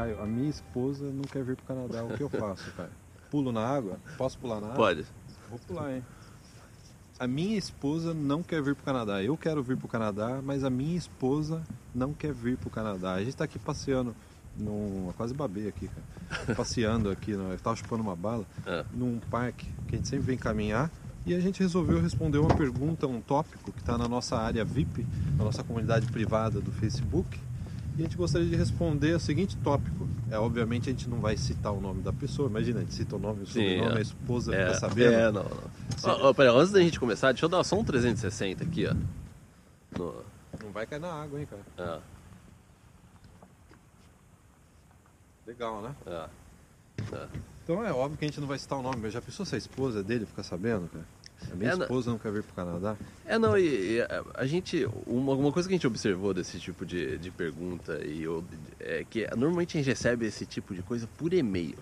Caio, 0.00 0.22
a 0.22 0.26
minha 0.26 0.48
esposa 0.48 1.04
não 1.10 1.22
quer 1.22 1.44
vir 1.44 1.56
pro 1.56 1.66
Canadá, 1.66 2.02
o 2.02 2.16
que 2.16 2.22
eu 2.22 2.30
faço, 2.30 2.72
Caio? 2.74 2.88
Pulo 3.30 3.52
na 3.52 3.66
água? 3.66 3.98
Posso 4.16 4.38
pular 4.38 4.58
na 4.58 4.68
água? 4.68 4.76
Pode. 4.76 5.04
Vou 5.50 5.58
pular, 5.58 5.94
hein? 5.94 6.02
A 7.18 7.26
minha 7.26 7.58
esposa 7.58 8.14
não 8.14 8.42
quer 8.42 8.62
vir 8.62 8.74
pro 8.74 8.82
Canadá. 8.82 9.22
Eu 9.22 9.36
quero 9.36 9.62
vir 9.62 9.76
pro 9.76 9.86
Canadá, 9.86 10.40
mas 10.42 10.64
a 10.64 10.70
minha 10.70 10.96
esposa 10.96 11.62
não 11.94 12.14
quer 12.14 12.32
vir 12.32 12.56
pro 12.56 12.70
Canadá. 12.70 13.12
A 13.12 13.22
gente 13.22 13.36
tá 13.36 13.44
aqui 13.44 13.58
passeando 13.58 14.16
num. 14.56 15.12
Quase 15.18 15.34
babei 15.34 15.68
aqui, 15.68 15.88
cara. 15.88 16.54
Passeando 16.56 17.10
aqui, 17.10 17.32
no... 17.32 17.52
eu 17.52 17.58
tava 17.58 17.76
chupando 17.76 18.02
uma 18.02 18.16
bala, 18.16 18.46
É. 18.66 18.84
num 18.94 19.20
parque 19.30 19.66
que 19.86 19.96
a 19.96 19.98
gente 19.98 20.08
sempre 20.08 20.24
vem 20.26 20.38
caminhar. 20.38 20.90
E 21.26 21.34
a 21.34 21.40
gente 21.40 21.60
resolveu 21.60 22.00
responder 22.00 22.38
uma 22.38 22.54
pergunta, 22.56 23.06
um 23.06 23.20
tópico 23.20 23.70
que 23.70 23.80
está 23.80 23.98
na 23.98 24.08
nossa 24.08 24.38
área 24.38 24.64
VIP, 24.64 25.06
na 25.36 25.44
nossa 25.44 25.62
comunidade 25.62 26.06
privada 26.10 26.58
do 26.58 26.72
Facebook. 26.72 27.38
A 28.00 28.02
gente 28.02 28.16
gostaria 28.16 28.48
de 28.48 28.56
responder 28.56 29.14
o 29.14 29.20
seguinte 29.20 29.54
tópico. 29.58 30.08
É, 30.30 30.38
obviamente 30.38 30.88
a 30.88 30.92
gente 30.92 31.06
não 31.06 31.20
vai 31.20 31.36
citar 31.36 31.70
o 31.70 31.82
nome 31.82 32.00
da 32.00 32.10
pessoa, 32.10 32.48
imagina, 32.48 32.78
a 32.78 32.82
gente 32.82 32.94
cita 32.94 33.16
o 33.16 33.18
nome, 33.18 33.42
o 33.42 33.46
sobrenome, 33.46 33.92
é. 33.94 33.98
a 33.98 34.00
esposa 34.00 34.54
É, 34.54 34.66
fica 34.68 34.78
sabendo. 34.78 35.12
é, 35.12 35.30
não, 35.30 35.44
não. 35.44 36.24
Ó, 36.24 36.32
pera, 36.32 36.50
antes 36.52 36.72
da 36.72 36.80
gente 36.80 36.98
começar, 36.98 37.30
deixa 37.32 37.44
eu 37.44 37.50
dar 37.50 37.62
só 37.62 37.78
um 37.78 37.84
360 37.84 38.64
aqui, 38.64 38.86
ó. 38.86 38.94
No, 39.98 40.24
Não 40.64 40.72
vai 40.72 40.86
cair 40.86 40.98
na 40.98 41.12
água, 41.12 41.38
hein, 41.38 41.46
cara. 41.46 41.98
é, 41.98 42.00
Legal, 45.46 45.82
né? 45.82 45.94
é, 46.06 46.28
é. 47.16 47.28
Então 47.62 47.84
é 47.84 47.92
óbvio 47.92 48.16
que 48.18 48.24
a 48.24 48.28
gente 48.28 48.40
não 48.40 48.48
vai 48.48 48.58
citar 48.58 48.78
o 48.78 48.82
nome, 48.82 48.96
mas 49.02 49.12
já 49.12 49.20
pensou 49.20 49.44
se 49.44 49.54
a 49.54 49.58
esposa 49.58 50.02
dele 50.02 50.24
ficar 50.24 50.42
sabendo, 50.42 50.88
cara? 50.88 51.04
A 51.50 51.54
minha 51.54 51.70
É, 51.70 51.74
esposa 51.74 52.10
não 52.10 52.18
quer 52.18 52.32
vir 52.32 52.42
pro 52.42 52.54
Canadá? 52.54 52.96
É, 53.24 53.38
não, 53.38 53.56
e, 53.56 53.96
e 53.96 54.00
a, 54.02 54.24
a 54.34 54.46
gente. 54.46 54.86
Uma, 55.06 55.32
uma 55.34 55.52
coisa 55.52 55.68
que 55.68 55.74
a 55.74 55.76
gente 55.76 55.86
observou 55.86 56.34
desse 56.34 56.58
tipo 56.58 56.84
de, 56.84 57.16
de 57.18 57.30
pergunta 57.30 57.98
e 58.04 58.22
eu- 58.22 58.44
é 58.78 59.04
que 59.08 59.26
normalmente 59.36 59.76
a 59.76 59.80
gente 59.80 59.88
recebe 59.88 60.26
esse 60.26 60.44
tipo 60.46 60.74
de 60.74 60.82
coisa 60.82 61.08
por 61.18 61.32
e-mail. 61.32 61.78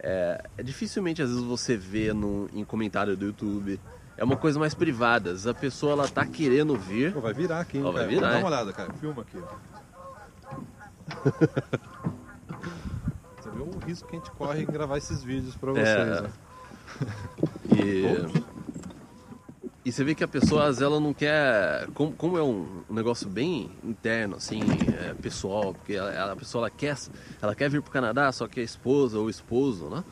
É, 0.00 0.44
é 0.56 0.62
dificilmente 0.62 1.20
às 1.20 1.28
vezes 1.30 1.42
você 1.44 1.76
vê 1.76 2.12
no, 2.12 2.48
em 2.54 2.64
comentário 2.64 3.16
do 3.16 3.26
YouTube. 3.26 3.78
É 4.16 4.24
uma 4.24 4.36
coisa 4.36 4.58
mais 4.58 4.74
privada. 4.74 5.30
Às 5.30 5.44
vezes 5.44 5.46
a 5.46 5.54
pessoa 5.54 5.92
ela 5.92 6.08
tá 6.08 6.24
querendo 6.26 6.76
vir. 6.76 7.12
Pô, 7.12 7.20
vai 7.20 7.32
virar 7.34 7.60
aqui, 7.60 7.78
hein, 7.78 7.84
Ó, 7.84 7.92
vai 7.92 8.06
virar, 8.06 8.30
Dá 8.30 8.34
hein? 8.36 8.42
uma 8.42 8.48
olhada, 8.48 8.72
cara. 8.72 8.92
Filma 8.94 9.22
aqui. 9.22 9.38
Você 13.40 13.50
vê 13.50 13.62
o 13.62 13.78
risco 13.86 14.08
que 14.08 14.16
a 14.16 14.18
gente 14.18 14.30
corre 14.32 14.62
em 14.62 14.66
gravar 14.66 14.98
esses 14.98 15.22
vídeos 15.22 15.54
pra 15.56 15.72
vocês, 15.72 15.86
É. 15.88 16.20
né? 16.22 16.30
E, 17.76 18.57
e 19.88 19.92
você 19.92 20.04
vê 20.04 20.14
que 20.14 20.22
a 20.22 20.28
pessoa, 20.28 20.66
às 20.66 20.82
ela 20.82 21.00
não 21.00 21.14
quer. 21.14 21.86
Como, 21.94 22.12
como 22.12 22.36
é 22.36 22.42
um, 22.42 22.84
um 22.90 22.94
negócio 22.94 23.26
bem 23.28 23.70
interno, 23.82 24.36
assim, 24.36 24.60
é, 24.92 25.14
pessoal, 25.14 25.72
porque 25.72 25.94
ela- 25.94 26.32
a 26.32 26.36
pessoa 26.36 26.62
ela 26.62 26.70
quer, 26.70 26.94
ela 27.40 27.54
quer 27.54 27.70
vir 27.70 27.80
pro 27.80 27.90
Canadá, 27.90 28.30
só 28.30 28.46
que 28.46 28.60
a 28.60 28.62
esposa 28.62 29.18
ou 29.18 29.26
o 29.26 29.30
esposo, 29.30 29.88
né? 29.88 30.04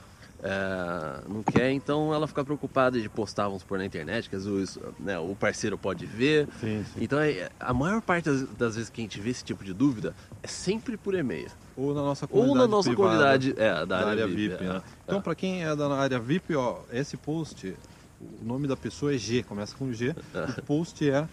é, 0.42 1.28
não 1.28 1.42
quer, 1.42 1.72
então 1.72 2.12
ela 2.14 2.26
fica 2.26 2.44
preocupada 2.44 3.00
de 3.00 3.08
postar, 3.08 3.44
vamos 3.44 3.62
supor, 3.62 3.78
na 3.78 3.84
internet, 3.86 4.28
que 4.28 4.36
às 4.36 4.44
vezes 4.44 4.78
né, 5.00 5.18
o 5.18 5.34
parceiro 5.34 5.76
pode 5.78 6.04
ver. 6.06 6.48
Sim, 6.60 6.84
sim. 6.94 7.00
Então, 7.02 7.18
é, 7.20 7.48
a 7.58 7.72
maior 7.72 8.00
parte 8.02 8.26
das, 8.26 8.42
das 8.50 8.76
vezes 8.76 8.90
que 8.90 9.00
a 9.00 9.04
gente 9.04 9.20
vê 9.20 9.30
esse 9.30 9.44
tipo 9.44 9.64
de 9.64 9.72
dúvida 9.72 10.14
é 10.42 10.46
sempre 10.46 10.96
por 10.96 11.14
e-mail. 11.14 11.50
Ou 11.76 11.94
na 11.94 12.02
nossa 12.02 12.26
Ou 12.26 12.28
comunidade 12.30 12.58
na 12.58 12.68
nossa 12.68 12.90
privada, 12.90 13.08
comunidade 13.16 13.54
é, 13.56 13.70
da, 13.70 13.84
da 13.84 13.96
área, 13.98 14.08
área 14.10 14.26
VIP, 14.26 14.54
é, 14.62 14.68
né? 14.68 14.82
Então, 15.04 15.20
pra 15.20 15.34
quem 15.34 15.64
é 15.64 15.74
da 15.76 15.88
área 15.94 16.18
VIP, 16.18 16.54
ó, 16.54 16.80
esse 16.90 17.16
post, 17.16 17.74
o 18.20 18.44
nome 18.44 18.66
da 18.66 18.76
pessoa 18.76 19.14
é 19.14 19.18
G, 19.18 19.42
começa 19.42 19.74
com 19.76 19.92
G. 19.92 20.14
O 20.58 20.62
post 20.62 21.08
é 21.08 21.28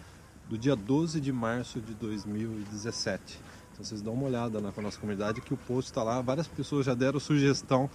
do 0.48 0.58
dia 0.58 0.76
12 0.76 1.20
de 1.20 1.32
março 1.32 1.80
de 1.80 1.94
2017. 1.94 3.38
Então 3.72 3.84
vocês 3.84 4.02
dão 4.02 4.12
uma 4.12 4.26
olhada 4.26 4.60
na 4.60 4.70
nossa 4.76 4.98
comunidade 4.98 5.40
que 5.40 5.52
o 5.52 5.56
post 5.56 5.90
está 5.90 6.02
lá, 6.02 6.20
várias 6.20 6.46
pessoas 6.46 6.86
já 6.86 6.94
deram 6.94 7.18
sugestão 7.18 7.90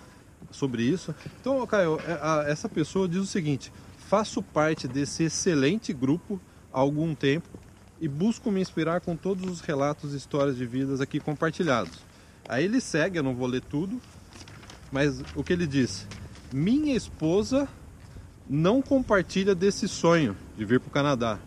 sobre 0.52 0.84
isso. 0.84 1.14
Então, 1.40 1.66
Caio, 1.68 2.00
é, 2.02 2.52
essa 2.52 2.68
pessoa 2.68 3.08
diz 3.08 3.22
o 3.22 3.26
seguinte: 3.26 3.72
faço 3.98 4.42
parte 4.42 4.88
desse 4.88 5.24
excelente 5.24 5.94
grupo 5.94 6.40
há 6.74 6.80
algum 6.80 7.14
tempo 7.14 7.48
e 8.02 8.08
busco 8.08 8.52
me 8.52 8.62
inspirar 8.62 9.02
com 9.02 9.16
todos 9.16 9.50
os 9.50 9.62
relatos 9.62 10.14
e 10.14 10.18
histórias 10.18 10.58
de 10.58 10.66
vidas 10.66 11.02
aqui 11.02 11.20
compartilhados. 11.20 12.00
Aí 12.48 12.66
ele 12.66 12.82
segue, 12.82 13.20
eu 13.20 13.24
não 13.24 13.36
vou 13.36 13.48
ler 13.48 13.62
tudo, 13.62 14.02
mas 14.92 15.22
o 15.36 15.44
que 15.44 15.54
ele 15.54 15.68
diz? 15.68 16.08
Minha 16.52 16.96
esposa 16.96 17.68
não 18.50 18.82
compartilha 18.82 19.54
desse 19.54 19.88
sonho 19.88 20.36
de 20.58 20.66
vir 20.66 20.80
para 20.80 20.88
o 20.90 20.92
Canadá 20.92 21.38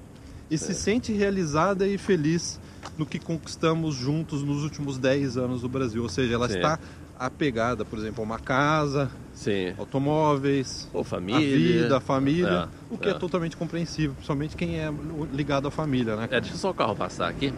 e 0.50 0.56
se 0.56 0.74
sente 0.74 1.12
realizada 1.12 1.86
e 1.86 1.98
feliz 1.98 2.60
no 2.96 3.04
que 3.06 3.18
conquistamos 3.18 3.94
juntos 3.94 4.42
nos 4.42 4.62
últimos 4.62 4.98
10 4.98 5.36
anos 5.36 5.62
no 5.62 5.68
Brasil. 5.68 6.02
Ou 6.02 6.08
seja, 6.08 6.34
ela 6.34 6.48
Sim. 6.48 6.56
está 6.56 6.78
apegada, 7.18 7.84
por 7.84 7.98
exemplo, 7.98 8.22
a 8.22 8.24
uma 8.24 8.38
casa, 8.38 9.10
Sim. 9.34 9.72
automóveis, 9.78 10.88
Ou 10.92 11.00
a 11.00 11.04
família. 11.04 11.56
vida, 11.56 11.96
a 11.96 12.00
família, 12.00 12.68
É, 12.90 12.94
o 12.94 12.98
que 12.98 13.08
é. 13.08 13.12
é. 13.12 13.14
totalmente 13.14 13.56
compreensível, 13.56 14.12
principalmente 14.14 14.56
quem 14.56 14.78
é 14.78 14.92
ligado 15.32 15.66
à 15.68 15.70
família, 15.70 16.16
né? 16.16 16.28
É, 16.30 16.40
deixa 16.40 16.56
só 16.56 16.70
o 16.70 16.74
carro 16.74 16.94
passar 16.94 17.28
aqui. 17.28 17.52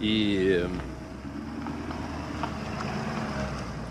E. 0.00 0.64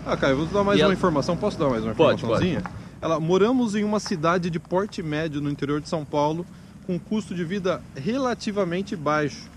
Ah, 0.06 0.16
Caio, 0.16 0.36
vou 0.36 0.46
dar 0.46 0.64
mais 0.64 0.78
E 0.78 0.82
uma 0.82 0.86
ela- 0.86 0.94
informação. 0.94 1.36
Posso 1.36 1.58
dar 1.58 1.68
mais 1.68 1.84
uma 1.84 1.94
Pode, 1.94 2.16
informaçãozinha? 2.18 2.62
Ela, 3.00 3.18
moramos 3.18 3.74
em 3.74 3.82
uma 3.84 3.98
cidade 3.98 4.50
de 4.50 4.58
porte 4.58 5.02
médio 5.02 5.40
no 5.40 5.50
interior 5.50 5.80
de 5.80 5.88
São 5.88 6.04
Paulo, 6.04 6.46
com 6.86 6.98
custo 6.98 7.34
de 7.34 7.44
vida 7.44 7.82
relativamente 7.96 8.94
baixo. 8.94 9.48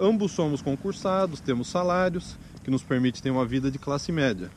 Ambos 0.00 0.32
somos 0.32 0.60
concursados, 0.60 1.40
temos 1.40 1.68
salários, 1.68 2.36
que 2.62 2.70
nos 2.70 2.82
permite 2.82 3.22
ter 3.22 3.30
uma 3.30 3.46
vida 3.46 3.70
de 3.70 3.78
classe 3.78 4.12
média. 4.12 4.50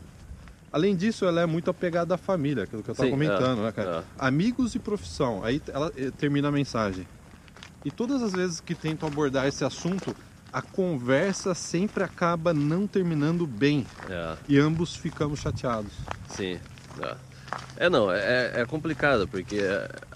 Além 0.71 0.95
disso, 0.95 1.25
ela 1.25 1.41
é 1.41 1.45
muito 1.45 1.69
apegada 1.69 2.15
à 2.15 2.17
família, 2.17 2.63
aquilo 2.63 2.83
que 2.83 2.89
eu 2.89 2.93
estava 2.93 3.07
Sim, 3.07 3.13
comentando, 3.13 3.59
é, 3.59 3.63
né, 3.63 3.71
cara? 3.71 3.99
é. 3.99 4.03
Amigos 4.27 4.75
e 4.75 4.79
profissão. 4.79 5.43
Aí 5.43 5.61
ela 5.67 5.91
eh, 5.97 6.11
termina 6.17 6.49
a 6.49 6.51
mensagem. 6.51 7.07
E 7.85 7.89
todas 7.89 8.21
as 8.21 8.33
vezes 8.33 8.59
que 8.59 8.75
tento 8.75 9.05
abordar 9.05 9.47
esse 9.47 9.63
assunto, 9.63 10.15
a 10.51 10.61
conversa 10.61 11.55
sempre 11.55 12.03
acaba 12.03 12.53
não 12.53 12.85
terminando 12.85 13.47
bem 13.47 13.85
É, 14.09 14.35
e 14.47 14.59
ambos 14.59 14.95
ficamos 14.95 15.39
chateados. 15.39 15.91
sim. 16.29 16.59
É, 17.01 17.15
É, 17.77 17.89
não, 17.89 18.11
é, 18.11 18.61
é 18.61 18.65
complicado, 18.65 19.27
porque 19.27 19.59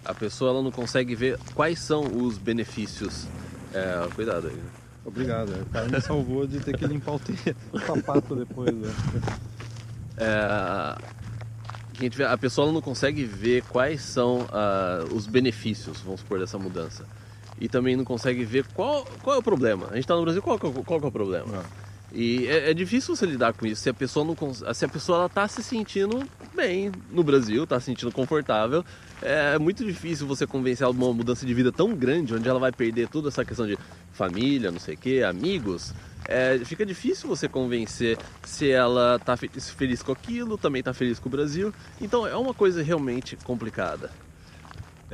a 0.03 0.13
pessoa 0.13 0.51
ela 0.51 0.61
não 0.61 0.71
consegue 0.71 1.15
ver 1.15 1.37
quais 1.55 1.79
são 1.79 2.01
os 2.01 2.37
benefícios. 2.37 3.25
É, 3.73 4.07
cuidado 4.13 4.47
aí. 4.47 4.59
Obrigado, 5.05 5.49
o 5.49 5.65
cara 5.67 5.87
me 5.87 5.99
salvou 6.01 6.45
de 6.47 6.59
ter 6.59 6.77
que 6.77 6.85
limpar 6.85 7.15
o, 7.15 7.19
te- 7.19 7.55
o 7.71 7.79
sapato 7.79 8.35
depois. 8.35 8.73
Né? 8.73 8.89
É, 10.17 10.95
vê- 12.09 12.25
a 12.25 12.37
pessoa 12.37 12.65
ela 12.65 12.73
não 12.73 12.81
consegue 12.81 13.23
ver 13.23 13.63
quais 13.63 14.01
são 14.01 14.45
ah, 14.51 15.03
os 15.13 15.27
benefícios, 15.27 15.99
vamos 16.01 16.21
supor, 16.21 16.39
dessa 16.39 16.57
mudança. 16.57 17.05
E 17.59 17.67
também 17.69 17.95
não 17.95 18.03
consegue 18.03 18.43
ver 18.43 18.65
qual, 18.73 19.05
qual 19.21 19.35
é 19.35 19.39
o 19.39 19.43
problema. 19.43 19.87
A 19.87 19.95
gente 19.95 20.03
está 20.05 20.15
no 20.15 20.23
Brasil, 20.23 20.41
qual, 20.41 20.55
é 20.55 20.59
qual 20.59 20.99
que 20.99 21.05
é 21.05 21.09
o 21.09 21.11
problema? 21.11 21.63
E 22.13 22.45
é, 22.47 22.69
é 22.69 22.73
difícil 22.75 23.15
você 23.15 23.25
lidar 23.25 23.53
com 23.53 23.65
isso 23.65 23.81
se 23.81 23.89
a 23.89 23.93
pessoa 23.93 24.23
não 24.23 24.35
se 24.53 24.85
a 24.85 24.87
pessoa 24.87 25.17
ela 25.17 25.29
tá 25.29 25.47
se 25.47 25.63
sentindo 25.63 26.23
bem 26.55 26.91
no 27.09 27.23
Brasil, 27.23 27.65
tá 27.65 27.79
se 27.79 27.87
sentindo 27.87 28.11
confortável. 28.11 28.85
É 29.19 29.57
muito 29.57 29.83
difícil 29.83 30.27
você 30.27 30.45
convencer 30.45 30.83
ela 30.85 30.93
de 30.93 30.99
uma 30.99 31.11
mudança 31.11 31.43
de 31.43 31.53
vida 31.53 31.71
tão 31.71 31.95
grande, 31.95 32.35
onde 32.35 32.47
ela 32.47 32.59
vai 32.59 32.71
perder 32.71 33.07
toda 33.07 33.29
essa 33.29 33.43
questão 33.43 33.65
de 33.65 33.77
família, 34.11 34.71
não 34.71 34.79
sei 34.79 34.93
o 34.93 34.97
que, 34.97 35.23
amigos. 35.23 35.91
É, 36.25 36.59
fica 36.63 36.85
difícil 36.85 37.27
você 37.27 37.49
convencer 37.49 38.17
se 38.43 38.69
ela 38.69 39.17
tá 39.17 39.35
fe- 39.35 39.49
feliz 39.75 40.03
com 40.03 40.11
aquilo, 40.11 40.57
também 40.57 40.83
tá 40.83 40.93
feliz 40.93 41.17
com 41.17 41.27
o 41.29 41.31
Brasil. 41.31 41.73
Então 41.99 42.27
é 42.27 42.35
uma 42.35 42.53
coisa 42.53 42.83
realmente 42.83 43.35
complicada. 43.43 44.11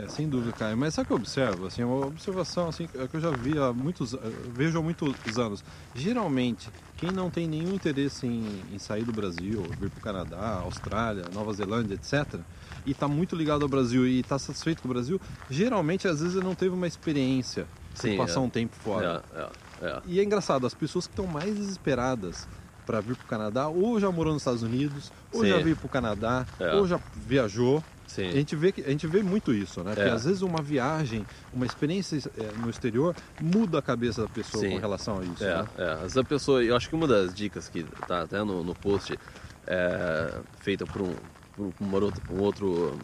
É, 0.04 0.08
sem 0.08 0.30
dúvida, 0.30 0.54
Caio. 0.54 0.78
Mas 0.78 0.94
sabe 0.94 1.06
o 1.06 1.08
que 1.08 1.14
eu 1.14 1.18
observo? 1.18 1.68
Assim, 1.68 1.84
uma 1.84 2.06
observação 2.06 2.70
assim, 2.70 2.88
que 2.88 3.16
eu 3.16 3.20
já 3.20 3.32
vi 3.32 3.58
há 3.58 3.74
muitos, 3.74 4.14
eu 4.14 4.22
vejo 4.54 4.78
há 4.78 4.82
muitos 4.82 5.38
anos. 5.38 5.64
Geralmente, 5.94 6.70
quem 6.98 7.12
não 7.12 7.30
tem 7.30 7.48
nenhum 7.48 7.74
interesse 7.74 8.26
em, 8.26 8.62
em 8.74 8.80
sair 8.80 9.04
do 9.04 9.12
Brasil, 9.12 9.64
vir 9.80 9.90
para 9.90 10.00
o 10.00 10.02
Canadá, 10.02 10.62
Austrália, 10.64 11.26
Nova 11.34 11.54
Zelândia, 11.54 11.96
etc., 11.96 12.40
e 12.86 12.92
está 12.92 13.08
muito 13.08 13.36
ligado 13.36 13.64
ao 13.64 13.70
Brasil 13.70 14.08
e 14.08 14.22
está 14.22 14.40
satisfeito 14.40 14.82
com 14.82 14.88
o 14.88 14.94
Brasil, 14.94 15.20
geralmente, 15.50 16.08
às 16.08 16.22
vezes, 16.22 16.36
ele 16.36 16.46
não 16.46 16.56
teve 16.56 16.74
uma 16.74 16.88
experiência 16.88 17.68
de 17.94 18.00
Sim, 18.00 18.18
passar 18.18 18.40
é. 18.40 18.44
um 18.44 18.50
tempo 18.50 18.76
fora. 18.76 19.24
É, 19.34 19.40
é, 19.86 19.90
é. 19.90 20.02
E 20.06 20.20
é 20.20 20.24
engraçado, 20.24 20.66
as 20.66 20.74
pessoas 20.74 21.06
que 21.06 21.14
estão 21.14 21.28
mais 21.28 21.54
desesperadas 21.54 22.48
para 22.90 23.02
vir 23.02 23.16
para 23.16 23.24
o 23.24 23.28
Canadá, 23.28 23.68
ou 23.68 24.00
já 24.00 24.12
morou 24.12 24.34
nos 24.34 24.42
Estados 24.42 24.64
Unidos, 24.64 25.12
ou 25.32 25.42
Sim. 25.42 25.50
já 25.50 25.58
veio 25.60 25.76
para 25.76 25.86
o 25.86 25.90
Canadá, 25.90 26.44
É. 26.60 26.74
ou 26.74 26.88
já 26.88 27.00
viajou. 27.16 27.84
Sim. 28.08 28.28
A 28.28 28.32
gente 28.32 28.56
vê 28.56 28.72
que 28.72 28.82
a 28.82 28.90
gente 28.90 29.06
vê 29.06 29.22
muito 29.22 29.54
isso, 29.54 29.84
né? 29.84 29.94
Porque 29.94 30.10
É. 30.10 30.12
às 30.12 30.26
vezes 30.26 30.42
uma 30.42 30.60
viagem, 30.60 31.24
uma 31.54 31.68
experiência 31.68 32.18
é, 32.36 32.52
no 32.58 32.68
exterior 32.68 33.16
muda 33.40 33.78
a 33.78 33.82
cabeça 33.84 34.24
da 34.24 34.28
pessoa 34.28 34.64
Sim. 34.64 34.72
com 34.72 34.78
relação 34.80 35.20
a 35.20 35.24
isso. 35.24 35.44
É, 35.44 35.58
né? 35.62 35.68
é. 35.78 36.06
Essa 36.08 36.24
pessoa, 36.24 36.64
eu 36.64 36.76
acho 36.76 36.90
que 36.90 36.96
uma 36.96 37.06
das 37.06 37.32
dicas 37.32 37.70
que 37.70 37.84
tá 38.08 38.24
até 38.24 38.44
no, 38.44 38.64
no 38.64 38.74
post 38.74 39.20
é, 39.68 40.34
feita 40.58 40.84
por 40.88 41.04
um, 41.04 41.14
por 41.56 41.72
um 41.80 41.94
outro, 42.04 42.24
um 42.34 42.40
outro 42.40 43.00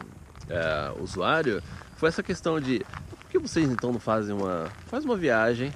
é, 0.49 0.91
usuário 0.99 1.61
foi 1.97 2.09
essa 2.09 2.23
questão 2.23 2.59
de 2.59 2.83
por 3.07 3.29
que 3.29 3.37
vocês 3.37 3.69
então 3.69 3.91
não 3.91 3.99
fazem 3.99 4.33
uma 4.33 4.67
faz 4.87 5.05
uma 5.05 5.15
viagem 5.15 5.71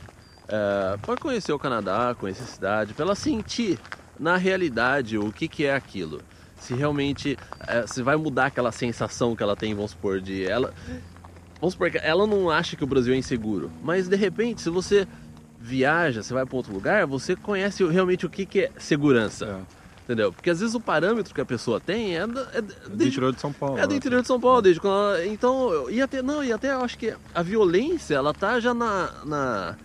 é, 0.47 0.97
para 0.97 1.15
conhecer 1.15 1.53
o 1.53 1.59
Canadá, 1.59 2.15
conhecer 2.19 2.41
a 2.41 2.47
cidade, 2.47 2.93
para 2.95 3.05
ela 3.05 3.15
sentir 3.15 3.77
na 4.19 4.35
realidade 4.37 5.17
o 5.17 5.31
que, 5.31 5.47
que 5.47 5.65
é 5.65 5.73
aquilo. 5.73 6.21
Se 6.57 6.73
realmente 6.73 7.37
é, 7.67 7.87
se 7.87 8.01
vai 8.03 8.17
mudar 8.17 8.47
aquela 8.47 8.71
sensação 8.71 9.35
que 9.35 9.41
ela 9.41 9.55
tem, 9.55 9.73
vamos 9.73 9.91
supor, 9.91 10.19
de 10.19 10.43
ela. 10.45 10.73
Vamos 11.61 11.73
supor 11.73 11.89
que 11.89 11.97
ela 11.97 12.27
não 12.27 12.49
acha 12.49 12.75
que 12.75 12.83
o 12.83 12.87
Brasil 12.87 13.13
é 13.13 13.17
inseguro, 13.17 13.71
mas 13.83 14.07
de 14.07 14.15
repente, 14.15 14.61
se 14.61 14.69
você 14.69 15.07
viaja, 15.59 16.21
você 16.23 16.33
vai 16.33 16.45
para 16.45 16.55
outro 16.55 16.73
lugar, 16.73 17.05
você 17.05 17.35
conhece 17.35 17.85
realmente 17.85 18.25
o 18.25 18.29
que, 18.29 18.45
que 18.45 18.59
é 18.61 18.71
segurança. 18.77 19.45
É. 19.75 19.79
Entendeu? 20.05 20.33
Porque 20.33 20.49
às 20.49 20.59
vezes 20.59 20.73
o 20.73 20.79
parâmetro 20.79 21.35
que 21.35 21.39
a 21.41 21.45
pessoa 21.45 21.79
tem 21.79 22.17
é, 22.17 22.25
da- 22.25 22.47
é 22.53 22.61
Do 22.61 22.73
desde- 22.89 23.07
interior 23.09 23.31
de 23.33 23.39
São 23.39 23.53
Paulo. 23.53 23.77
é 23.77 23.83
do 23.85 23.91
né? 23.91 23.95
interior 23.97 24.21
de 24.21 24.27
São 24.27 24.39
Paulo, 24.39 24.61
desde 24.61 24.81
quando 24.81 24.93
ela, 25.17 25.25
Então, 25.27 25.89
e 25.89 26.01
até. 26.01 26.21
Não, 26.23 26.43
e 26.43 26.51
até 26.51 26.71
eu 26.73 26.81
acho 26.81 26.97
que 26.97 27.13
a 27.35 27.43
violência, 27.43 28.15
ela 28.15 28.33
tá 28.33 28.59
já 28.59 28.73
na. 28.73 29.11
na, 29.23 29.75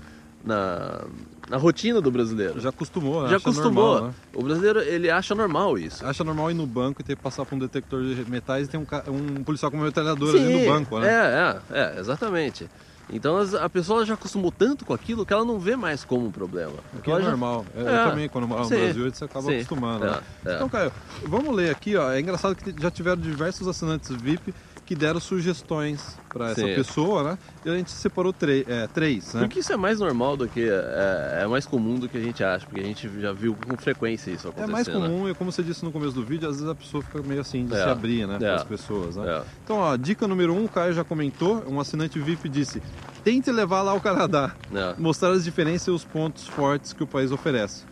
na, 0.43 1.05
na 1.49 1.57
rotina 1.57 2.01
do 2.01 2.11
brasileiro. 2.11 2.59
Já 2.61 2.71
acostumou, 2.71 3.23
né? 3.25 3.29
Já 3.31 3.37
acostumou. 3.37 3.95
normal, 3.95 4.09
né? 4.09 4.15
O 4.35 4.43
brasileiro, 4.43 4.81
ele 4.81 5.11
acha 5.11 5.35
normal 5.35 5.79
isso. 5.79 6.05
Acha 6.05 6.25
normal 6.25 6.51
ir 6.51 6.55
no 6.55 6.67
banco 6.67 7.01
e 7.01 7.05
ter 7.05 7.17
que 7.17 7.23
passar 7.23 7.45
por 7.45 7.55
um 7.55 7.59
detector 7.59 8.03
de 8.03 8.31
metais 8.31 8.67
e 8.67 8.71
tem 8.71 8.81
um, 8.81 8.87
um 9.13 9.45
policial 9.45 9.71
com 9.71 9.77
uma 9.77 9.87
metralhadora 9.87 10.39
ali 10.39 10.65
no 10.65 10.73
banco, 10.73 10.99
né? 10.99 11.09
É, 11.09 11.77
é, 11.79 11.97
é, 11.97 12.01
exatamente. 12.01 12.69
Então 13.13 13.37
a 13.61 13.69
pessoa 13.69 14.07
já 14.07 14.15
acostumou 14.15 14.51
tanto 14.51 14.83
com 14.87 14.95
aquilo 14.95 15.27
que 15.27 15.33
ela 15.35 15.45
não 15.45 15.59
vê 15.59 15.77
mais 15.77 16.03
como 16.03 16.27
um 16.27 16.31
problema. 16.33 16.73
Que 17.03 17.11
Ela 17.11 17.21
é 17.21 17.23
já- 17.25 17.29
normal. 17.29 17.67
É, 17.77 17.81
É. 17.81 17.83
Eu 18.05 18.09
também, 18.11 18.29
quando 18.31 18.49
morava 18.49 18.67
no 18.71 18.77
Brasil, 18.81 19.11
você 19.13 19.25
acaba 19.25 19.47
Sim. 19.51 19.57
acostumando. 19.57 20.07
É, 20.07 20.11
né? 20.11 20.21
é. 20.47 20.55
Então, 20.55 20.69
Caio, 20.71 20.91
vamos 21.27 21.55
ler 21.55 21.71
aqui, 21.71 21.95
ó. 21.97 22.11
É 22.11 22.19
engraçado 22.21 22.55
que 22.57 22.75
já 22.81 22.91
tiveram 22.91 23.21
diversos 23.21 23.69
assinantes 23.69 24.09
VIP 24.09 24.55
que 24.87 24.95
deram 24.95 25.19
sugestões 25.19 26.19
para 26.29 26.51
essa 26.51 26.61
Sim. 26.61 26.75
pessoa, 26.75 27.23
né? 27.23 27.39
E 27.65 27.71
a 27.71 27.75
gente 27.77 27.91
separou 27.91 28.35
é, 28.67 28.87
três, 28.89 29.33
né? 29.33 29.41
Porque 29.43 29.61
isso 29.61 29.73
é 29.73 29.77
mais 29.77 30.01
normal 30.01 30.37
do 30.37 30.47
que. 30.47 30.61
É, 30.69 31.41
é 31.43 31.47
mais 31.47 31.65
comum 31.65 31.95
do 31.99 32.09
que 32.09 32.19
a 32.19 32.21
gente 32.21 32.43
acha, 32.45 32.67
porque 32.67 32.81
a 32.81 32.85
gente 32.85 33.09
já 33.21 33.33
viu 33.33 33.57
com 33.57 33.77
frequência 33.77 34.31
isso 34.31 34.49
É 34.49 34.51
acontecendo. 34.51 34.73
mais 34.73 34.87
né? 34.87 34.95
comum, 34.95 35.29
e 35.29 35.35
como 35.35 35.51
você 35.51 35.63
disse 35.63 35.85
no 35.85 35.91
começo 35.93 36.13
do 36.13 36.23
vídeo, 36.25 36.49
às 36.49 36.57
vezes 36.57 36.71
a 36.71 36.75
pessoa 36.75 37.03
fica 37.03 37.23
meio 37.23 37.41
assim 37.41 37.65
de 37.67 37.75
É. 37.75 37.83
se 37.83 37.89
abrir, 37.89 38.27
né? 38.27 38.35
É. 38.37 38.39
Para 38.39 38.55
as 38.57 38.65
pessoas, 38.65 39.17
né? 39.17 39.25
É. 39.27 39.43
Então, 39.65 39.77
ó, 39.77 39.97
dica 39.97 40.29
número 40.29 40.53
um, 40.55 40.65
o 40.65 40.69
Caio 40.69 40.93
já 40.93 41.05
comentou, 41.05 41.65
um 41.69 41.81
assinante 41.81 42.19
VIP 42.19 42.49
disse, 42.49 42.83
tente 43.23 43.51
levar 43.51 43.83
lá 43.83 43.93
ao 43.93 44.01
Canadá, 44.01 44.53
É. 44.75 44.95
mostrar 44.99 45.31
as 45.31 45.45
diferenças 45.45 45.89
e 45.89 45.91
os 45.91 46.05
pontos 46.05 46.47
fortes 46.47 46.93
que 46.93 47.03
o 47.03 47.07
país 47.07 47.33
oferece. 47.33 47.85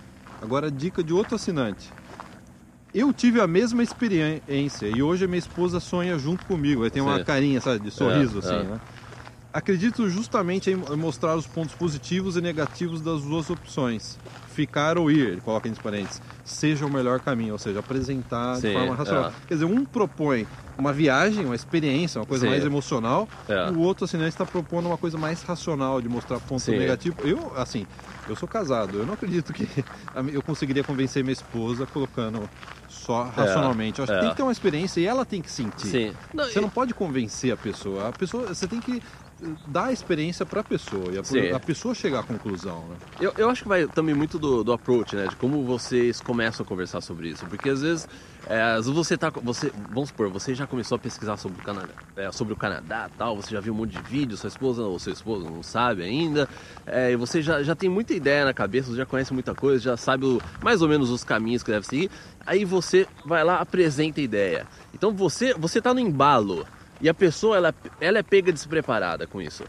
Agora, 0.43 0.71
dica 0.71 1.03
de 1.05 1.13
outro 1.13 1.37
assinante. 1.37 1.89
Eu 2.95 3.11
tive 3.13 3.41
a 3.41 3.47
mesma 3.47 3.83
experiência 3.83 4.87
e 4.87 5.03
hoje 5.03 5.25
a 5.25 5.29
minha 5.29 5.39
esposa 5.39 5.81
sonha 5.81 6.19
junto 6.19 6.45
comigo. 6.45 6.85
Aí 6.85 6.91
tem 6.91 7.01
uma 7.03 7.19
Sim. 7.19 7.25
carinha, 7.25 7.61
sabe, 7.61 7.79
de 7.79 7.91
sorriso, 7.91 8.37
É, 8.37 8.39
assim, 8.41 8.55
é. 8.55 8.63
né? 8.65 8.81
Acredito 9.51 10.09
justamente 10.09 10.71
em 10.71 10.77
mostrar 10.77 11.37
os 11.37 11.47
pontos 11.47 11.75
positivos 11.75 12.37
e 12.37 12.41
negativos 12.43 13.01
das 13.01 13.23
duas 13.23 13.49
opções. 13.49 14.19
Ficar 14.49 14.99
ou 14.99 15.11
ir, 15.11 15.29
ele 15.29 15.41
coloca 15.41 15.67
entre 15.69 15.83
parênteses, 15.83 16.21
seja 16.45 16.85
o 16.85 16.91
melhor 16.91 17.21
caminho, 17.21 17.53
ou 17.53 17.59
seja, 17.59 17.79
apresentar 17.81 18.57
de 18.57 18.61
Sim, 18.63 18.75
forma 18.75 18.95
racional. 18.95 19.31
é. 19.31 19.33
Quer 19.49 19.55
dizer, 19.55 19.65
um 19.65 19.85
propõe 19.87 20.47
uma 20.79 20.93
viagem, 20.93 21.45
uma 21.47 21.55
experiência, 21.55 22.19
uma 22.21 22.27
coisa 22.27 22.45
Sim. 22.45 22.51
mais 22.51 22.65
emocional, 22.65 23.29
É. 23.49 23.71
o 23.71 23.79
outro 23.79 24.05
assinante 24.05 24.31
está 24.31 24.45
propondo 24.45 24.87
uma 24.87 24.99
coisa 24.99 25.17
mais 25.17 25.43
racional, 25.43 26.01
de 26.01 26.09
mostrar 26.09 26.39
ponto 26.41 26.61
Sim. 26.61 26.79
negativo. 26.79 27.17
Eu, 27.23 27.53
assim, 27.57 27.87
eu 28.29 28.37
sou 28.37 28.49
casado, 28.49 28.99
eu 28.99 29.07
não 29.07 29.15
acredito 29.15 29.53
que 29.53 29.67
eu 30.33 30.43
conseguiria 30.43 30.83
convencer 30.85 31.23
minha 31.23 31.33
esposa 31.33 31.87
colocando 31.87 32.49
só 33.03 33.25
racionalmente. 33.25 33.99
Eu 33.99 34.05
acho 34.05 34.13
é. 34.13 34.17
que 34.17 34.21
tem 34.23 34.31
que 34.31 34.37
ter 34.37 34.43
uma 34.43 34.53
experiência 34.53 35.01
e 35.01 35.07
ela 35.07 35.25
tem 35.25 35.43
que 35.43 35.51
sentir. 35.51 35.87
Sim. 35.87 36.15
Não, 36.33 36.45
Você 36.45 36.59
e- 36.59 36.63
não 36.63 36.71
pode 36.71 36.95
convencer 36.95 37.53
a 37.53 37.57
pessoa. 37.57 38.09
A 38.09 38.13
pessoa, 38.13 38.47
você 38.49 38.67
tem 38.67 38.81
que 38.81 39.03
dar 39.67 39.87
a 39.87 39.93
experiência 39.93 40.47
para 40.47 40.61
a 40.61 40.65
pessoa 40.65 41.13
e 41.13 41.19
a, 41.19 41.25
Sim. 41.25 41.51
a 41.51 41.59
pessoa 41.61 41.95
chegar 41.95 42.21
à 42.21 42.23
conclusão, 42.23 42.87
né? 42.89 42.97
Eu, 43.21 43.33
eu 43.37 43.51
acho 43.51 43.63
que 43.63 43.69
vai 43.69 43.87
também 43.87 44.15
muito 44.15 44.39
do, 44.39 44.63
do 44.63 44.73
approach, 44.73 45.17
né? 45.17 45.27
De 45.27 45.37
como 45.37 45.65
vocês 45.65 46.21
começam 46.21 46.65
a 46.65 46.67
conversar 46.69 47.01
sobre 47.01 47.29
isso. 47.29 47.45
Porque 47.47 47.69
às 47.69 47.83
vezes, 47.83 48.09
é, 48.47 48.61
às 48.63 48.87
vezes 48.87 48.93
você 48.95 49.17
tá. 49.19 49.31
Você, 49.31 49.73
vamos 49.91 50.11
supor, 50.11 50.29
você 50.29 50.55
já 50.55 50.67
começou 50.67 50.97
a 50.97 50.99
pesquisar 50.99 51.37
sobre 51.37 51.61
o 51.61 51.65
Canadá, 51.65 51.93
é, 52.17 52.31
sobre 52.33 52.53
o 52.55 52.57
Canadá 52.57 53.11
tal, 53.19 53.37
você 53.37 53.51
já 53.51 53.61
viu 53.61 53.73
um 53.73 53.77
monte 53.77 53.93
de 53.93 54.03
vídeos, 54.03 54.41
sua 54.41 54.49
esposa 54.49 54.83
ou 54.83 54.99
seu 54.99 55.13
esposo 55.13 55.45
não 55.51 55.63
sabe 55.63 56.03
ainda. 56.03 56.49
é, 56.87 57.11
e 57.13 57.17
você 57.17 57.43
já, 57.43 57.63
já 57.63 57.75
tem 57.75 57.89
muita 57.89 58.15
ideia 58.15 58.45
na 58.45 58.55
cabeça, 58.55 58.91
você 58.91 58.97
já 58.99 59.07
conhece 59.07 59.33
muita 59.33 59.55
coisa, 59.55 59.83
já 59.83 59.97
sabe 59.97 60.25
o- 60.25 60.41
mais 60.63 60.83
ou 60.83 60.89
menos 60.89 61.11
os 61.11 61.25
caminhos 61.25 61.63
que 61.63 61.71
deve 61.71 61.87
seguir. 61.87 62.11
Aí 62.47 62.65
você 62.65 63.07
vai 63.25 63.43
lá, 63.45 63.57
apresenta 63.61 64.21
a 64.21 64.23
ideia. 64.25 64.67
Então 64.95 65.13
você, 65.13 65.55
você 65.55 65.81
tá 65.81 65.93
no 65.95 66.01
embalo. 66.01 66.67
E 67.03 67.09
a 67.09 67.15
pessoa, 67.15 67.57
ela, 67.57 67.75
ela 68.01 68.19
é 68.19 68.23
pega 68.23 68.53
despreparada 68.53 69.27
com 69.27 69.43
isso. 69.43 69.65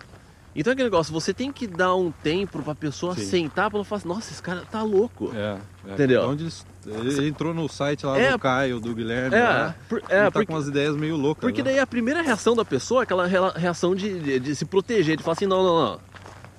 Então 0.55 0.69
é 0.69 0.73
aquele 0.75 0.87
negócio, 0.89 1.11
você 1.11 1.33
tem 1.33 1.51
que 1.51 1.65
dar 1.65 1.95
um 1.95 2.11
tempo 2.11 2.61
pra 2.61 2.75
pessoa 2.75 3.15
Sim. 3.15 3.25
sentar 3.25 3.71
pra 3.71 3.79
ela 3.79 3.83
falar 3.83 3.97
assim, 3.97 4.07
nossa, 4.07 4.31
esse 4.31 4.41
cara 4.41 4.61
tá 4.69 4.83
louco. 4.83 5.31
É, 5.35 5.57
Entendeu? 5.93 6.29
Onde 6.29 6.47
ele, 6.85 7.09
ele 7.09 7.27
entrou 7.29 7.55
no 7.55 7.67
site 7.67 8.05
lá 8.05 8.15
É, 8.19 8.33
do 8.33 8.37
Caio, 8.37 8.79
do 8.79 8.93
Guilherme, 8.93 9.35
é, 9.35 9.41
lá, 9.43 9.75
por- 9.89 9.97
ele 9.97 10.05
é, 10.09 10.23
tá 10.25 10.31
porque- 10.31 10.45
com 10.45 10.53
umas 10.53 10.67
ideias 10.67 10.95
meio 10.95 11.17
loucas. 11.17 11.41
Porque 11.41 11.63
né? 11.63 11.71
daí 11.71 11.79
a 11.79 11.87
primeira 11.87 12.21
reação 12.21 12.55
da 12.55 12.63
pessoa 12.63 13.01
é 13.01 13.03
aquela 13.03 13.25
reação 13.55 13.95
de, 13.95 14.19
de, 14.19 14.39
de 14.39 14.55
se 14.55 14.63
proteger, 14.63 15.17
de 15.17 15.23
falar 15.23 15.33
assim, 15.33 15.47
não, 15.47 15.63
não, 15.63 15.81
não. 15.93 15.99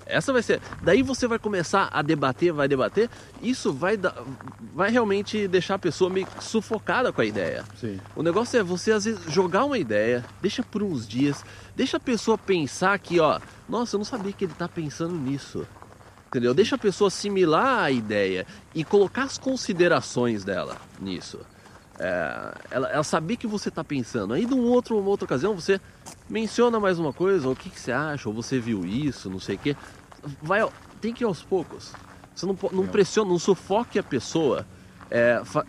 Essa 0.06 0.32
vai 0.32 0.42
ser. 0.42 0.60
Daí 0.82 1.02
você 1.02 1.26
vai 1.26 1.38
começar 1.38 1.88
a 1.92 2.02
debater, 2.02 2.52
vai 2.52 2.68
debater. 2.68 3.08
Isso 3.42 3.72
vai, 3.72 3.96
dar, 3.96 4.14
vai 4.74 4.90
realmente 4.90 5.48
deixar 5.48 5.74
a 5.74 5.78
pessoa 5.78 6.10
meio 6.10 6.26
sufocada 6.40 7.12
com 7.12 7.20
a 7.20 7.24
ideia. 7.24 7.64
Sim. 7.80 8.00
O 8.14 8.22
negócio 8.22 8.58
é 8.58 8.62
você, 8.62 8.92
às 8.92 9.04
vezes, 9.04 9.20
jogar 9.32 9.64
uma 9.64 9.78
ideia, 9.78 10.24
deixa 10.40 10.62
por 10.62 10.82
uns 10.82 11.06
dias, 11.06 11.44
deixa 11.74 11.96
a 11.96 12.00
pessoa 12.00 12.36
pensar 12.36 12.98
que, 12.98 13.20
ó, 13.20 13.40
nossa, 13.68 13.96
eu 13.96 13.98
não 13.98 14.04
sabia 14.04 14.32
que 14.32 14.44
ele 14.44 14.54
tá 14.54 14.68
pensando 14.68 15.14
nisso. 15.14 15.66
Entendeu? 16.28 16.52
Deixa 16.52 16.74
a 16.74 16.78
pessoa 16.78 17.08
assimilar 17.08 17.84
a 17.84 17.90
ideia 17.92 18.44
e 18.74 18.82
colocar 18.82 19.22
as 19.22 19.38
considerações 19.38 20.42
dela 20.42 20.76
nisso. 21.00 21.38
É, 21.98 22.52
ela, 22.70 22.88
ela 22.88 23.04
saber 23.04 23.36
que 23.36 23.46
você 23.46 23.70
tá 23.70 23.84
pensando. 23.84 24.34
Aí, 24.34 24.44
de 24.46 24.54
um 24.54 24.64
outro, 24.64 24.98
uma 24.98 25.08
outra 25.08 25.24
ocasião, 25.24 25.54
você 25.54 25.80
menciona 26.28 26.80
mais 26.80 26.98
uma 26.98 27.12
coisa, 27.12 27.46
ou 27.46 27.52
o 27.52 27.56
que, 27.56 27.70
que 27.70 27.78
você 27.78 27.92
acha, 27.92 28.28
ou 28.28 28.34
você 28.34 28.58
viu 28.58 28.84
isso, 28.84 29.30
não 29.30 29.38
sei 29.40 29.56
o 29.56 29.58
quê. 29.58 29.76
Vai, 30.42 30.66
tem 31.00 31.12
que 31.14 31.22
ir 31.22 31.26
aos 31.26 31.42
poucos. 31.44 31.92
Você 32.34 32.46
não, 32.46 32.56
não 32.72 32.86
pressiona, 32.88 33.30
não 33.30 33.38
sufoque 33.38 33.98
a 33.98 34.02
pessoa 34.02 34.66
é, 35.10 35.40
fa- 35.44 35.64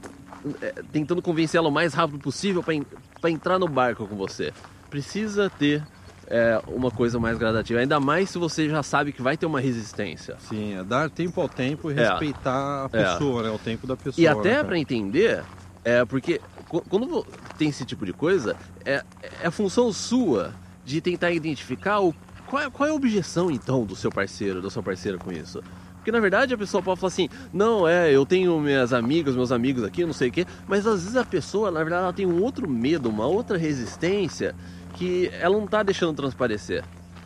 é, 0.62 0.74
tentando 0.92 1.22
convencer 1.22 1.60
ela 1.60 1.70
o 1.70 1.72
mais 1.72 1.94
rápido 1.94 2.20
possível 2.20 2.64
para 2.64 3.30
entrar 3.30 3.60
no 3.60 3.68
barco 3.68 4.08
com 4.08 4.16
você. 4.16 4.52
Precisa 4.90 5.50
ter 5.50 5.84
é, 6.28 6.60
uma 6.68 6.90
coisa 6.90 7.20
mais 7.20 7.38
gradativa, 7.38 7.80
ainda 7.80 8.00
mais 8.00 8.32
se 8.32 8.40
você 8.40 8.68
já 8.68 8.82
sabe 8.82 9.12
que 9.12 9.22
vai 9.22 9.38
ter 9.38 9.46
uma 9.46 9.60
resistência. 9.60 10.38
Sim, 10.40 10.74
é 10.76 10.84
dar 10.84 11.10
tempo 11.10 11.40
ao 11.40 11.48
tempo 11.50 11.92
e 11.92 11.94
É. 11.94 11.98
respeitar 11.98 12.86
a 12.86 12.90
É. 12.98 13.04
pessoa, 13.04 13.44
né? 13.44 13.50
O 13.52 13.60
tempo 13.60 13.86
da 13.86 13.96
pessoa. 13.96 14.24
E 14.24 14.26
né, 14.26 14.32
até 14.32 14.56
cara? 14.56 14.68
para 14.68 14.80
entender, 14.80 15.44
é 15.86 16.04
porque 16.04 16.42
qu- 16.68 16.84
quando 16.90 17.26
tem 17.58 17.70
esse 17.70 17.86
tipo 17.86 18.06
de 18.06 18.12
coisa, 18.12 18.58
é, 18.84 19.04
é 19.44 19.52
função 19.52 19.94
sua 19.94 20.54
de 20.84 21.00
tentar 21.00 21.32
identificar 21.32 22.02
o, 22.02 22.14
qual, 22.48 22.64
é, 22.64 22.70
qual 22.70 22.90
é 22.90 22.92
a 22.92 22.96
objeção 22.96 23.50
então 23.52 23.86
do 23.86 23.96
seu 23.96 24.12
parceiro, 24.12 24.62
da 24.62 24.70
sua 24.70 24.84
parceira 24.84 25.18
com 25.18 25.32
isso. 25.32 25.64
Porque 25.98 26.12
na 26.12 26.20
verdade 26.20 26.54
a 26.54 26.58
pessoa 26.58 26.84
pode 26.84 27.00
falar 27.00 27.08
assim, 27.08 27.30
não, 27.54 27.88
é, 27.88 28.12
eu 28.12 28.26
tenho 28.26 28.60
minhas 28.60 28.94
amigas, 28.94 29.36
meus 29.36 29.52
amigos 29.52 29.84
aqui, 29.84 30.06
não 30.06 30.14
sei 30.14 30.30
o 30.30 30.32
quê, 30.32 30.46
mas 30.68 30.86
às 30.86 31.02
vezes 31.02 31.16
a 31.16 31.24
pessoa, 31.26 31.72
na 31.72 31.80
verdade, 31.80 32.04
ela 32.04 32.14
tem 32.14 32.26
um 32.28 32.42
outro 32.42 32.70
medo, 32.70 33.10
uma 33.10 33.26
outra 33.26 33.58
resistência 33.58 34.56
que 34.94 35.30
ela 35.40 35.58
não 35.58 35.68
tá 35.68 35.82
deixando 35.82 36.16
transparecer. 36.16 36.84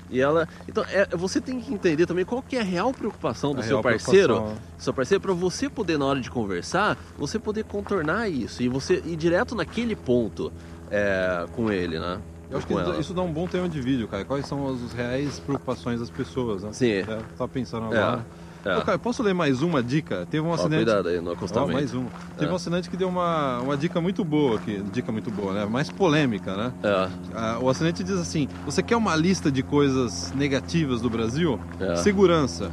E 0.09 0.19
ela. 0.19 0.47
Então, 0.67 0.83
é, 0.89 1.07
você 1.15 1.39
tem 1.39 1.59
que 1.61 1.73
entender 1.73 2.05
também 2.05 2.25
qual 2.25 2.41
que 2.41 2.55
é 2.55 2.61
a 2.61 2.63
real 2.63 2.91
preocupação 2.93 3.53
do 3.53 3.61
A 3.61 3.63
seu 3.63 3.81
parceiro 3.81 4.53
seu 4.77 4.93
parceiro 4.93 5.21
para 5.21 5.33
você 5.33 5.69
poder 5.69 5.97
na 5.97 6.05
hora 6.05 6.19
de 6.19 6.29
conversar 6.31 6.97
você 7.17 7.37
poder 7.37 7.63
contornar 7.65 8.27
isso 8.29 8.63
e 8.63 8.67
você 8.69 9.01
ir 9.05 9.15
direto 9.15 9.53
naquele 9.55 9.95
ponto 9.95 10.51
é, 10.89 11.45
com 11.55 11.71
ele 11.71 11.99
né 11.99 12.19
Eu 12.49 12.57
acho 12.57 12.65
que 12.65 12.73
ela. 12.73 12.97
isso 12.99 13.13
dá 13.13 13.21
um 13.21 13.31
bom 13.31 13.45
tema 13.47 13.69
de 13.69 13.79
vídeo, 13.79 14.07
cara. 14.07 14.25
Quais 14.25 14.47
são 14.47 14.67
as 14.73 14.91
reais 14.93 15.39
preocupações 15.39 15.99
das 15.99 16.09
pessoas, 16.09 16.63
né? 16.63 16.69
Sim. 16.73 16.91
É, 16.93 17.03
tava 17.37 17.47
pensando 17.47 17.93
É, 17.93 17.97
agora. 17.99 18.21
é. 18.45 18.48
Caio, 18.63 18.99
posso 18.99 19.23
ler 19.23 19.33
mais 19.33 19.61
uma 19.61 19.81
dica? 19.81 20.27
Teve 20.29 20.45
um 20.45 20.49
Ó, 20.49 20.53
acidente. 20.53 20.83
cuidado 20.83 21.07
aí 21.09 21.21
no 21.21 21.29
Ó, 21.29 21.33
acostamento 21.33 21.73
mais 21.73 21.93
uma. 21.93 22.09
Teve 22.37 22.49
É. 22.49 22.53
um 22.53 22.55
assinante 22.55 22.89
que 22.89 22.97
deu 22.97 23.07
uma, 23.07 23.59
uma 23.59 23.77
dica 23.77 24.01
muito 24.01 24.23
boa 24.25 24.57
aqui. 24.57 24.83
Dica 24.91 25.11
muito 25.11 25.31
boa, 25.31 25.53
né? 25.53 25.65
Mais 25.65 25.89
polêmica, 25.89 26.55
né? 26.55 26.73
é, 26.83 27.09
Ah, 27.35 27.59
o 27.61 27.69
assinante 27.69 28.03
diz 28.03 28.17
assim: 28.17 28.47
Você 28.65 28.83
quer 28.83 28.95
uma 28.97 29.15
lista 29.15 29.51
de 29.51 29.63
coisas 29.63 30.31
negativas 30.33 31.01
do 31.01 31.09
Brasil? 31.09 31.59
É. 31.79 31.95
Segurança. 31.97 32.69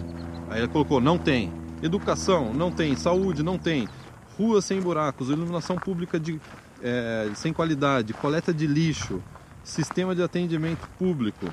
Aí 0.51 0.59
ele 0.61 0.69
colocou: 0.69 1.01
Não 1.01 1.19
tem. 1.19 1.53
Educação? 1.83 2.53
Não 2.53 2.71
tem. 2.71 2.97
Saúde? 2.97 3.43
Não 3.43 3.57
tem. 3.59 3.89
Ruas 4.39 4.65
sem 4.65 4.81
buracos. 4.81 5.29
Iluminação 5.31 5.77
pública 5.77 6.19
de, 6.19 6.41
é, 6.83 7.29
sem 7.35 7.53
qualidade. 7.53 8.13
Coleta 8.13 8.53
de 8.53 8.67
lixo. 8.67 9.23
Sistema 9.63 10.15
de 10.15 10.23
atendimento 10.23 10.89
público. 10.99 11.47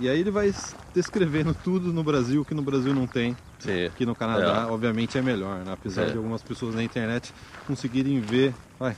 E 0.00 0.08
aí 0.08 0.20
ele 0.20 0.30
vai 0.30 0.52
descrevendo 0.94 1.54
tudo 1.64 1.92
no 1.92 2.02
Brasil 2.04 2.44
que 2.44 2.54
no 2.54 2.62
Brasil 2.62 2.94
não 2.94 3.06
tem. 3.06 3.36
sim. 3.58 3.86
Aqui 3.86 4.04
no 4.04 4.14
Canadá, 4.14 4.66
obviamente, 4.68 5.16
é 5.16 5.22
melhor, 5.22 5.64
né? 5.64 5.72
Apesar 5.72 6.02
É. 6.02 6.10
de 6.10 6.16
algumas 6.16 6.42
pessoas 6.42 6.74
na 6.74 6.82
internet 6.82 7.32
conseguirem 7.66 8.20
ver, 8.20 8.54
vai, 8.78 8.94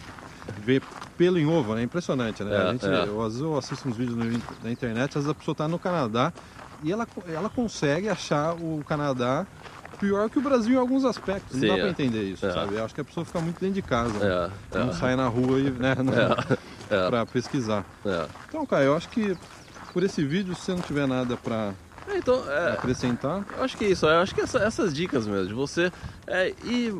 ver 0.64 0.82
pelo 1.16 1.38
em 1.38 1.46
ovo, 1.46 1.74
né? 1.74 1.82
Impressionante, 1.82 2.42
né? 2.42 2.54
É, 2.54 2.60
a 2.68 2.72
gente, 2.72 2.86
é. 2.86 3.04
eu, 3.06 3.20
às 3.22 3.28
vezes 3.34 3.40
eu 3.42 3.56
assisto 3.56 3.88
uns 3.88 3.96
vídeos 3.96 4.16
no 4.16 4.24
na 4.62 4.70
internet, 4.70 5.10
às 5.10 5.24
vezes 5.24 5.28
a 5.30 5.34
pessoa 5.34 5.52
está 5.52 5.68
no 5.68 5.78
Canadá 5.78 6.32
e 6.82 6.90
ela, 6.92 7.06
ela 7.28 7.48
consegue 7.48 8.08
achar 8.08 8.54
o 8.54 8.82
Canadá 8.86 9.46
pior 9.98 10.28
que 10.30 10.38
o 10.38 10.42
Brasil 10.42 10.74
em 10.74 10.76
alguns 10.78 11.04
aspectos. 11.04 11.58
Sim, 11.58 11.66
não 11.66 11.74
dá 11.74 11.78
é. 11.78 11.80
pra 11.82 11.90
entender 11.90 12.22
isso, 12.24 12.46
É. 12.46 12.52
sabe? 12.52 12.74
Eu 12.76 12.84
acho 12.84 12.94
que 12.94 13.00
a 13.00 13.04
pessoa 13.04 13.24
fica 13.24 13.40
muito 13.40 13.58
dentro 13.60 13.74
de 13.74 13.82
casa. 13.82 14.50
É, 14.72 14.78
Não 14.78 14.90
é, 14.90 14.92
sai 14.92 15.16
na 15.16 15.26
rua 15.26 15.58
e, 15.60 15.70
né, 15.70 15.94
não, 15.96 16.12
é, 17.20 17.24
pesquisar. 17.26 17.84
é. 18.06 18.26
Então, 18.48 18.64
cara, 18.66 18.84
eu 18.84 18.96
acho 18.96 19.08
que 19.08 19.36
por 19.92 20.02
esse 20.02 20.24
vídeo, 20.24 20.54
se 20.54 20.62
você 20.62 20.72
não 20.74 20.80
tiver 20.80 21.06
nada 21.06 21.36
pra 21.36 21.72
É, 22.08 22.16
Então, 22.18 22.50
é, 22.50 22.72
acrescentar, 22.72 23.44
eu 23.56 23.62
acho 23.64 23.76
que 23.76 23.84
é 23.84 23.88
isso, 23.88 24.06
eu 24.06 24.20
acho 24.20 24.34
que 24.34 24.40
essa- 24.40 24.60
essas 24.60 24.94
dicas 24.94 25.26
mesmo, 25.26 25.48
de 25.48 25.54
você 25.54 25.92
é, 26.26 26.54
ir, 26.64 26.94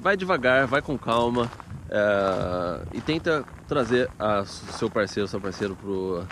vai 0.00 0.16
devagar, 0.16 0.66
vai 0.66 0.80
com 0.80 0.96
calma 0.98 1.50
é, 1.88 2.80
e 2.92 3.00
tenta 3.00 3.44
trazer 3.66 4.08
a, 4.18 4.44
seu 4.44 4.88
parceiro, 4.88 5.28
seu 5.28 5.40
parceiro 5.40 5.74
pro 5.76 6.24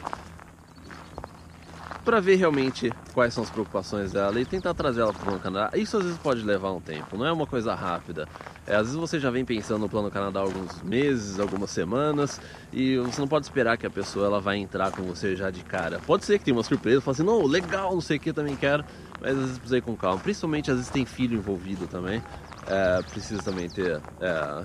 para 2.09 2.21
ver 2.21 2.37
realmente 2.37 2.91
quais 3.13 3.35
são 3.35 3.45
as 3.45 3.51
preocupações 3.51 4.13
dela 4.13 4.41
e 4.41 4.47
tentar 4.47 4.73
trazer 4.73 5.03
ela 5.03 5.13
para 5.13 5.21
o 5.21 5.25
Plano 5.27 5.41
Canadá. 5.41 5.77
Isso 5.77 5.95
às 5.99 6.05
vezes 6.05 6.19
pode 6.19 6.41
levar 6.41 6.73
um 6.73 6.81
tempo, 6.81 7.19
não 7.19 7.27
é 7.27 7.31
uma 7.31 7.47
coisa 7.47 7.75
rápida. 7.75 8.27
É, 8.67 8.77
às 8.77 8.87
vezes 8.87 8.95
você 8.95 9.21
já 9.21 9.31
vem 9.31 9.45
pensando 9.45 9.81
no 9.81 9.91
Plano 9.91 10.11
Canadá 10.11 10.41
há 10.41 10.43
alguns 10.43 10.81
meses, 10.81 11.39
algumas 11.39 11.69
semanas 11.69 12.41
e 12.73 12.97
você 12.97 13.21
não 13.21 13.29
pode 13.29 13.45
esperar 13.45 13.77
que 13.77 13.87
a 13.87 13.91
pessoa 13.91 14.25
ela 14.25 14.41
vai 14.41 14.57
entrar 14.57 14.91
com 14.91 15.03
você 15.03 15.37
já 15.37 15.51
de 15.51 15.63
cara. 15.63 16.01
Pode 16.07 16.25
ser 16.25 16.39
que 16.39 16.47
tenha 16.47 16.57
uma 16.57 16.63
surpresa, 16.63 17.03
fala 17.03 17.15
assim, 17.15 17.23
não, 17.23 17.45
legal, 17.45 17.93
não 17.93 18.01
sei 18.01 18.17
o 18.17 18.21
que, 18.21 18.33
também 18.33 18.57
quero, 18.57 18.83
mas 19.21 19.33
às 19.33 19.41
vezes 19.41 19.59
precisa 19.59 19.77
ir 19.77 19.83
com 19.83 19.95
calma. 19.95 20.19
Principalmente 20.19 20.71
às 20.71 20.79
vezes 20.79 20.91
tem 20.91 21.05
filho 21.05 21.37
envolvido 21.37 21.87
também, 21.87 22.23
é, 22.67 23.03
precisa 23.03 23.43
também 23.43 23.69
ter 23.69 24.01
é, 24.19 24.65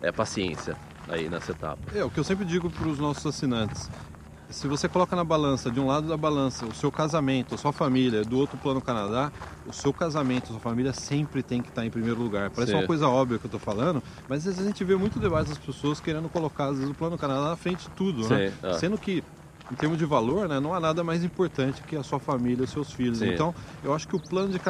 é, 0.00 0.12
paciência 0.12 0.74
aí 1.10 1.28
nessa 1.28 1.52
etapa. 1.52 1.78
é 1.94 2.02
o 2.02 2.08
que 2.08 2.18
eu 2.18 2.24
sempre 2.24 2.46
digo 2.46 2.70
para 2.70 2.88
os 2.88 2.98
nossos 2.98 3.26
assinantes. 3.26 3.90
Se 4.54 4.68
você 4.68 4.88
coloca 4.88 5.16
na 5.16 5.24
balança, 5.24 5.68
de 5.68 5.80
um 5.80 5.86
lado 5.88 6.06
da 6.06 6.16
balança, 6.16 6.64
o 6.64 6.72
seu 6.72 6.90
casamento, 6.90 7.56
a 7.56 7.58
sua 7.58 7.72
família, 7.72 8.22
do 8.22 8.38
outro 8.38 8.56
plano 8.56 8.80
Canadá, 8.80 9.32
o 9.66 9.72
seu 9.72 9.92
casamento, 9.92 10.44
a 10.44 10.46
sua 10.50 10.60
família 10.60 10.92
sempre 10.92 11.42
tem 11.42 11.60
que 11.60 11.70
estar 11.70 11.84
em 11.84 11.90
primeiro 11.90 12.22
lugar. 12.22 12.50
Parece 12.50 12.70
Sim. 12.70 12.78
uma 12.78 12.86
coisa 12.86 13.08
óbvia 13.08 13.36
que 13.36 13.46
eu 13.46 13.48
estou 13.48 13.58
falando, 13.58 14.00
mas 14.28 14.38
às 14.38 14.44
vezes 14.44 14.60
a 14.60 14.64
gente 14.64 14.84
vê 14.84 14.94
muito 14.94 15.18
debate 15.18 15.48
das 15.48 15.58
pessoas 15.58 15.98
querendo 15.98 16.28
colocar, 16.28 16.66
às 16.66 16.76
vezes, 16.76 16.88
o 16.88 16.94
plano 16.94 17.18
Canadá 17.18 17.48
na 17.50 17.56
frente 17.56 17.88
de 17.88 17.90
tudo, 17.90 18.28
né? 18.28 18.52
É. 18.62 18.74
Sendo 18.74 18.96
que, 18.96 19.24
em 19.72 19.74
termos 19.74 19.98
de 19.98 20.04
valor, 20.04 20.48
né, 20.48 20.60
não 20.60 20.72
há 20.72 20.78
nada 20.78 21.02
mais 21.02 21.24
importante 21.24 21.82
que 21.82 21.96
a 21.96 22.04
sua 22.04 22.20
família 22.20 22.62
os 22.62 22.70
seus 22.70 22.92
filhos. 22.92 23.18
Sim. 23.18 23.30
Então, 23.30 23.52
eu 23.82 23.92
acho 23.92 24.06
que 24.06 24.14
o 24.14 24.20
plano 24.20 24.52
de 24.52 24.60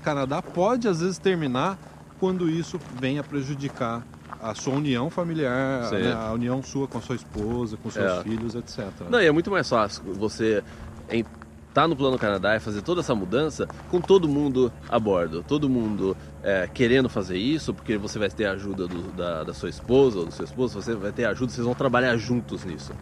Canadá 0.00 0.42
pode, 0.42 0.88
às 0.88 1.00
vezes, 1.00 1.16
terminar 1.16 1.78
quando 2.18 2.50
isso 2.50 2.76
venha 2.98 3.22
prejudicar 3.22 4.02
a 4.42 4.54
sua 4.54 4.74
união 4.74 5.08
familiar, 5.08 5.90
né, 5.92 6.12
a 6.12 6.32
união 6.32 6.62
sua 6.62 6.88
com 6.88 6.98
a 6.98 7.00
sua 7.00 7.14
esposa, 7.16 7.76
com 7.76 7.90
seus 7.90 8.10
É. 8.10 8.22
filhos, 8.22 8.54
etc. 8.54 8.86
Não, 9.08 9.20
e 9.20 9.26
é 9.26 9.30
muito 9.32 9.50
mais 9.50 9.68
fácil 9.68 10.02
você 10.14 10.62
estar 11.10 11.86
no 11.88 11.94
Plano 11.96 12.18
Canadá 12.18 12.56
e 12.56 12.60
fazer 12.60 12.82
toda 12.82 13.00
essa 13.00 13.14
mudança 13.14 13.66
com 13.90 14.00
todo 14.00 14.28
mundo 14.28 14.72
a 14.88 14.98
bordo, 14.98 15.42
todo 15.46 15.68
mundo 15.68 16.16
é, 16.42 16.68
querendo 16.72 17.08
fazer 17.08 17.38
isso, 17.38 17.72
porque 17.72 17.96
você 17.96 18.18
vai 18.18 18.28
ter 18.28 18.46
a 18.46 18.52
ajuda 18.52 18.86
do- 18.88 19.12
da, 19.12 19.44
da 19.44 19.54
sua 19.54 19.68
esposa 19.70 20.18
ou 20.18 20.26
do 20.26 20.32
seu 20.32 20.44
esposo, 20.44 20.80
você 20.82 20.94
vai 20.94 21.12
ter 21.12 21.24
ajuda, 21.24 21.52
vocês 21.52 21.64
vão 21.64 21.74
trabalhar 21.74 22.16
juntos 22.16 22.64
nisso. 22.64 22.92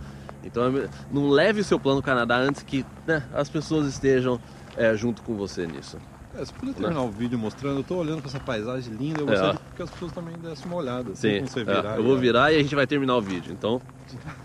Então 0.45 0.65
é- 0.79 0.89
não 1.11 1.31
leve 1.31 1.61
o 1.61 1.65
seu 1.65 1.81
Plano 1.81 2.03
Canadá 2.03 2.37
antes 2.37 2.63
que 2.63 2.85
né, 3.07 3.23
as 3.33 3.49
pessoas 3.49 3.87
estejam 3.87 4.39
é, 4.77 4.95
junto 4.95 5.23
com 5.23 5.35
você 5.37 5.67
nisso. 5.67 5.97
É, 6.35 6.45
você 6.45 6.53
podia 6.53 6.75
terminar 6.75 7.03
o 7.03 7.11
vídeo 7.11 7.39
mostrando, 7.39 7.81
eu 7.81 7.85
tô 7.85 7.97
olhando 7.97 8.21
para 8.21 8.29
essa 8.29 8.41
paisagem 8.41 8.95
linda, 8.95 9.21
eu 9.21 9.27
É. 9.29 9.31
gostaria 9.31 9.61
que 9.77 9.83
as 9.83 9.91
pessoas 9.91 10.13
também 10.13 10.37
dessem 10.39 10.67
uma 10.67 10.77
olhada. 10.77 11.13
Tem 11.13 11.15
Sim, 11.15 11.37
como 11.39 11.49
você 11.49 11.61
é, 11.61 11.65
virar 11.65 11.97
eu 11.97 12.05
vou 12.05 12.17
virar 12.19 12.53
e 12.53 12.57
a 12.57 12.63
gente 12.63 12.75
vai 12.75 12.87
terminar 12.87 13.17
o 13.17 13.21
vídeo. 13.21 13.53
Então 13.53 13.81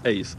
é 0.04 0.12
isso. 0.12 0.38